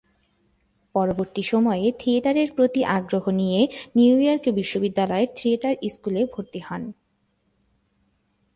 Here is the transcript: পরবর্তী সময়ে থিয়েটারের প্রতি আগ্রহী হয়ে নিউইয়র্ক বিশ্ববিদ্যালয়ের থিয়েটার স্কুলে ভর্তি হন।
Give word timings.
পরবর্তী 0.95 1.43
সময়ে 1.43 1.85
থিয়েটারের 1.99 2.49
প্রতি 2.55 2.81
আগ্রহী 2.97 3.31
হয়ে 3.41 3.61
নিউইয়র্ক 3.95 4.45
বিশ্ববিদ্যালয়ের 4.49 5.29
থিয়েটার 5.35 5.75
স্কুলে 5.89 6.21
ভর্তি 6.25 6.59
হন। 6.59 6.83